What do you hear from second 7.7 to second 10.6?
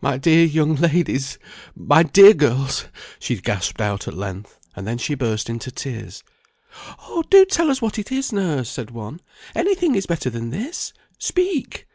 what it is, nurse," said one. "Any thing is better than